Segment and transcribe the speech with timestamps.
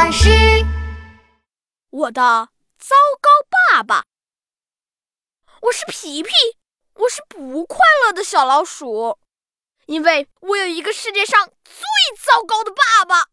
[0.00, 0.30] 巴士。
[1.90, 3.28] 我的糟糕
[3.70, 4.06] 爸爸，
[5.60, 6.30] 我是皮皮，
[6.94, 9.18] 我是不快乐的小老鼠，
[9.84, 11.84] 因为我有一个世界上最
[12.18, 13.26] 糟糕的爸爸。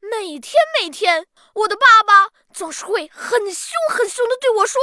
[0.00, 4.80] 每天每天，我的爸爸总是会很凶很凶的对我说：“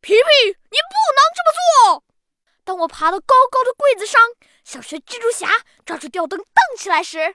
[0.00, 2.04] 皮皮，你不能这么做。”
[2.62, 4.20] 当我爬到高高的柜子上，
[4.64, 5.48] 小学蜘蛛侠
[5.84, 7.34] 抓住吊灯荡起来时，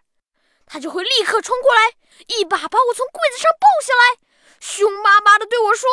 [0.66, 1.94] 他就会立刻冲过来，
[2.28, 4.20] 一把把我从柜子上抱下来，
[4.60, 5.88] 凶巴巴的对我说：“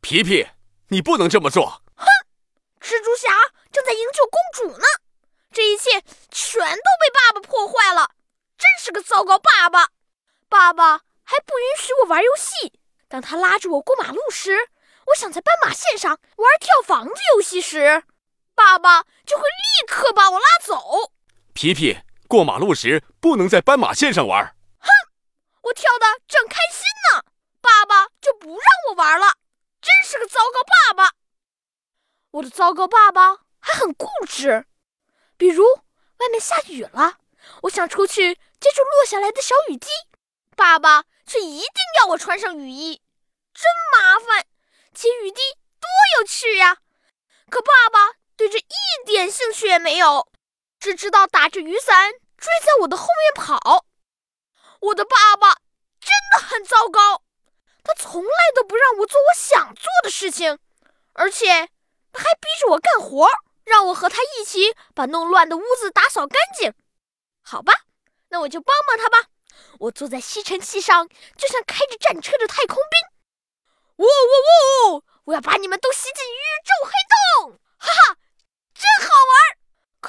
[0.00, 0.48] 皮皮，
[0.88, 2.06] 你不能这么做！”哼，
[2.80, 3.28] 蜘蛛侠
[3.70, 4.86] 正在营救公主呢，
[5.52, 8.10] 这一切全都被爸爸破坏了，
[8.56, 9.90] 真是个糟糕爸爸！
[10.48, 12.72] 爸爸还不允许我玩游戏。
[13.08, 14.70] 当他拉着我过马路时，
[15.08, 18.02] 我想在斑马线上玩跳房子游戏时，
[18.54, 21.12] 爸爸就会立刻把我拉走。
[21.52, 21.98] 皮皮。
[22.30, 24.54] 过马路时不能在斑马线上玩。
[24.78, 24.88] 哼，
[25.62, 27.24] 我跳的正开心呢，
[27.60, 29.34] 爸爸就不让我玩了，
[29.82, 31.16] 真是个糟糕爸爸。
[32.30, 34.64] 我的糟糕爸爸还很固执，
[35.36, 35.64] 比如
[36.18, 37.16] 外面下雨了，
[37.62, 39.88] 我想出去接住落下来的小雨滴，
[40.54, 43.02] 爸爸却一定要我穿上雨衣，
[43.52, 43.64] 真
[43.98, 44.46] 麻烦。
[44.94, 45.40] 接雨滴
[45.80, 45.88] 多
[46.20, 46.76] 有趣呀，
[47.50, 50.30] 可爸爸对这一点兴趣也没有。
[50.80, 53.84] 只知道打着雨伞追在我的后面跑，
[54.80, 55.56] 我的爸爸
[56.00, 57.22] 真的很糟糕，
[57.84, 60.58] 他从来都不让我做我想做的事情，
[61.12, 61.68] 而且
[62.12, 63.28] 他还逼着我干活，
[63.64, 66.72] 让我和他一起把弄乱的屋子打扫干净。
[67.42, 67.74] 好吧，
[68.30, 69.28] 那我就帮帮他吧。
[69.80, 73.00] 我坐在吸尘器上，就像开着战车的太空兵。
[73.96, 75.04] 呜呜呜！
[75.24, 76.92] 我要把你们都吸进宇宙黑
[77.44, 77.60] 洞！
[77.76, 78.16] 哈哈，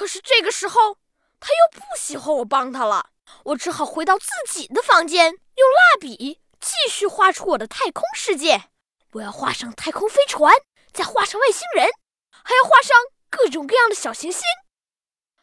[0.02, 0.98] 可是这个时候，
[1.38, 3.10] 他又不喜欢我帮他了。
[3.44, 8.64] 我只好回到自己的房间，用蜡笔继续画出我的太空世界。
[9.12, 10.52] 我要画上太空飞船，
[10.92, 11.86] 再画上外星人，
[12.32, 12.96] 还要画上
[13.30, 14.42] 各种各样的小行星。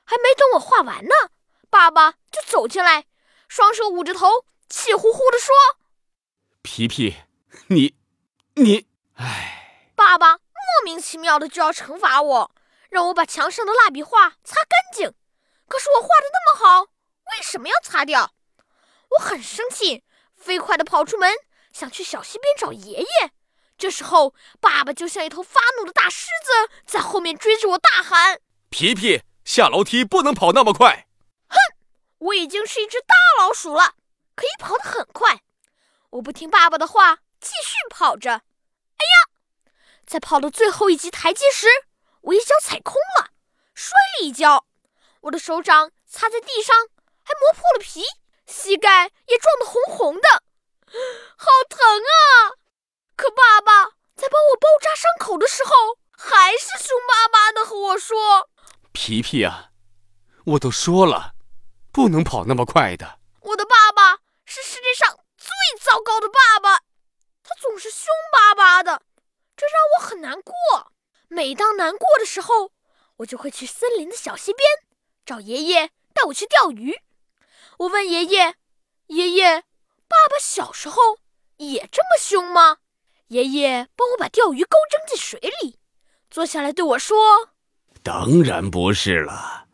[0.03, 1.13] 还没等我画完呢，
[1.69, 3.05] 爸爸就走进来，
[3.47, 5.55] 双手捂着头，气呼呼地说
[6.61, 7.15] ：“皮皮，
[7.67, 7.95] 你，
[8.55, 12.51] 你，哎。”爸爸莫名其妙的就要惩罚我。
[12.89, 15.13] 让我把墙上的蜡笔画擦干净，
[15.67, 16.81] 可是我画的那么好，
[17.31, 18.33] 为什么要擦掉？
[19.11, 20.03] 我很生气，
[20.35, 21.33] 飞快地跑出门，
[21.71, 23.31] 想去小溪边找爷爷。
[23.77, 31.07] 这时候，爸爸就像一头发怒的大狮子，在后面追着我大喊：“皮皮，下楼梯不能跑那么快！”
[31.47, 31.57] 哼，
[32.17, 33.95] 我已经是一只大老鼠了，
[34.35, 35.41] 可以跑得很快。
[36.09, 38.31] 我不听爸爸的话，继续跑着。
[38.31, 39.71] 哎呀，
[40.05, 41.67] 在跑到最后一级台阶时。
[42.21, 43.31] 我一脚踩空了，
[43.73, 44.65] 摔了一跤，
[45.21, 46.75] 我的手掌擦在地上，
[47.23, 48.03] 还磨破了皮，
[48.45, 50.43] 膝盖也撞得红红的，
[51.37, 52.59] 好疼啊！
[53.15, 53.85] 可爸爸
[54.15, 58.49] 在帮我包扎伤口的时候，还是凶巴巴的和我说
[58.91, 59.71] ：“皮皮啊，
[60.45, 61.33] 我都说了，
[61.91, 65.49] 不能跑那么快的。”我的爸爸是世界上最
[65.79, 66.83] 糟糕的爸爸，
[67.43, 69.01] 他总是凶巴巴的，
[69.55, 70.53] 这让我很难过。
[71.31, 72.71] 每当难过的时候，
[73.17, 74.67] 我就会去森林的小溪边
[75.23, 76.95] 找爷爷带我去钓鱼。
[77.77, 78.55] 我问爷爷
[79.07, 79.61] ：“爷爷，
[80.07, 81.19] 爸爸小时候
[81.57, 82.77] 也这么凶吗？”
[83.29, 85.77] 爷爷帮我把钓鱼钩扔进水里，
[86.31, 87.51] 坐下来对我说
[88.01, 89.67] ：“当然不是了，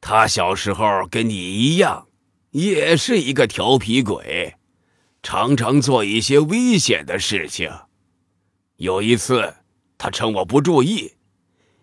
[0.00, 2.08] 他小时候跟你一样，
[2.50, 4.56] 也是一个调皮鬼，
[5.22, 7.72] 常常做一些危险的事情。
[8.78, 9.54] 有一次。”
[10.02, 11.12] 他趁我不注意，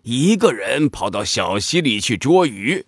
[0.01, 2.85] 一个人跑到小溪里去捉鱼，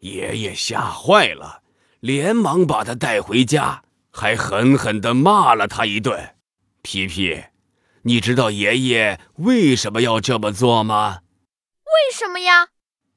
[0.00, 1.62] 爷爷吓坏了，
[2.00, 6.34] 连忙把他带回家，还狠狠地骂了他一顿。
[6.82, 7.40] 皮皮，
[8.02, 11.20] 你知道爷爷为什么要这么做吗？
[11.84, 12.66] 为什么呀？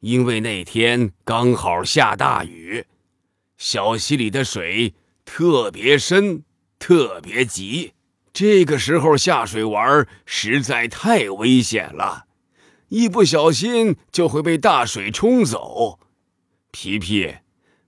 [0.02, 2.86] 因为那天刚好下大雨，
[3.58, 4.94] 小溪里的水
[5.26, 6.44] 特别深，
[6.78, 7.94] 特别急。
[8.40, 12.26] 这个时候下水玩实在太危险了，
[12.90, 16.00] 一不小心就会被大水冲走。
[16.70, 17.38] 皮皮，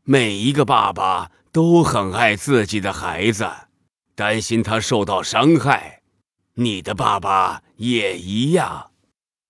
[0.05, 3.47] 每一个爸爸都很爱自己的孩子，
[4.15, 6.01] 担心他受到伤害。
[6.55, 8.89] 你的爸爸也一样。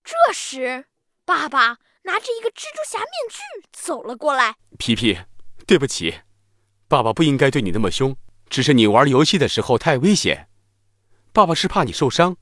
[0.04, 0.84] 这时，
[1.24, 4.56] 爸爸拿着一个蜘蛛侠面具走了过来。
[4.76, 5.16] 皮皮，
[5.66, 6.16] 对不起，
[6.88, 8.14] 爸爸不应该对你那么凶，
[8.50, 10.48] 只是你玩游戏的时候太危险。
[11.32, 12.36] 爸爸是怕你受伤。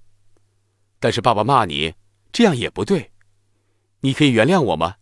[1.00, 1.94] 但是爸爸骂你
[2.32, 3.12] 这样也不对。
[4.00, 4.96] 你可以原谅我吗？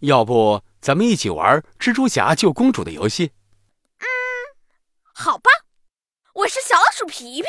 [0.00, 3.32] 要不咱们一起玩蜘蛛侠救公主的游戏？
[3.98, 4.06] 嗯
[5.12, 5.50] 好吧。
[6.34, 7.48] 我是小老鼠皮皮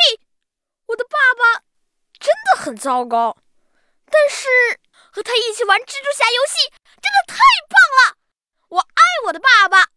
[0.87, 1.63] 我的爸爸
[2.19, 3.37] 真的很糟糕。
[4.05, 4.47] 但是
[5.11, 6.69] 和他一起玩蜘蛛侠游戏
[7.01, 7.37] 真的太
[7.69, 8.17] 棒了。
[8.67, 9.91] 我爱我的爸爸。